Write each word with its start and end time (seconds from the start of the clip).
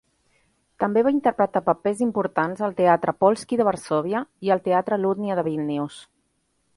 També 0.83 1.01
va 1.07 1.11
interpretar 1.15 1.61
papers 1.67 1.99
importants 2.05 2.65
al 2.67 2.73
Teatr 2.79 3.15
Polski 3.25 3.61
de 3.61 3.67
Varsòvia 3.69 4.23
i 4.49 4.55
al 4.57 4.65
Teatr 4.69 4.99
Lutnia 5.03 5.37
de 5.41 5.45
Vílnius. 5.49 6.01